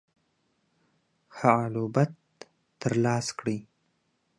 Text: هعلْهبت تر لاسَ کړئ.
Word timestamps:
هعلْهبت 1.39 2.11
تر 2.79 2.91
لاسَ 3.03 3.27
کړئ. 3.39 3.59